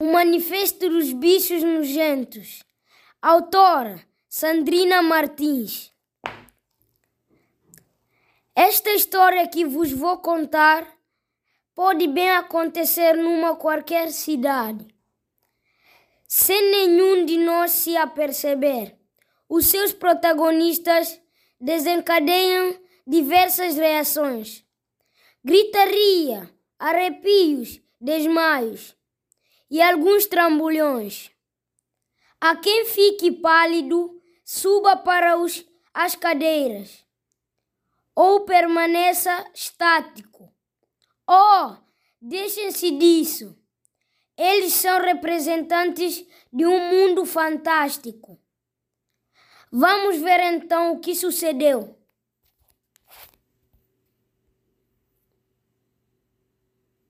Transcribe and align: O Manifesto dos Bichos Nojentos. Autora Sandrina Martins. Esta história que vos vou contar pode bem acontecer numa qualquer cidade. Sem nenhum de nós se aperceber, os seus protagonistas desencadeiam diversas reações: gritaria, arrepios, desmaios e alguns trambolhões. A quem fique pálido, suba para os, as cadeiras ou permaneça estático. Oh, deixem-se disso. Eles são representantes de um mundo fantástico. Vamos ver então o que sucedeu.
O 0.00 0.12
Manifesto 0.12 0.88
dos 0.88 1.12
Bichos 1.12 1.60
Nojentos. 1.60 2.62
Autora 3.20 4.00
Sandrina 4.28 5.02
Martins. 5.02 5.92
Esta 8.54 8.90
história 8.90 9.48
que 9.48 9.64
vos 9.64 9.90
vou 9.90 10.18
contar 10.18 10.86
pode 11.74 12.06
bem 12.06 12.30
acontecer 12.30 13.14
numa 13.14 13.56
qualquer 13.56 14.12
cidade. 14.12 14.86
Sem 16.28 16.70
nenhum 16.70 17.26
de 17.26 17.36
nós 17.36 17.72
se 17.72 17.96
aperceber, 17.96 18.96
os 19.48 19.66
seus 19.66 19.92
protagonistas 19.92 21.20
desencadeiam 21.60 22.78
diversas 23.04 23.74
reações: 23.74 24.64
gritaria, 25.44 26.48
arrepios, 26.78 27.80
desmaios 28.00 28.96
e 29.70 29.82
alguns 29.82 30.26
trambolhões. 30.26 31.30
A 32.40 32.56
quem 32.56 32.86
fique 32.86 33.32
pálido, 33.32 34.20
suba 34.44 34.96
para 34.96 35.36
os, 35.36 35.64
as 35.92 36.14
cadeiras 36.14 37.04
ou 38.14 38.40
permaneça 38.40 39.44
estático. 39.54 40.52
Oh, 41.28 41.76
deixem-se 42.20 42.90
disso. 42.92 43.56
Eles 44.36 44.72
são 44.74 45.00
representantes 45.00 46.24
de 46.52 46.64
um 46.64 46.78
mundo 46.90 47.24
fantástico. 47.24 48.40
Vamos 49.70 50.16
ver 50.18 50.40
então 50.40 50.92
o 50.92 51.00
que 51.00 51.14
sucedeu. 51.14 51.97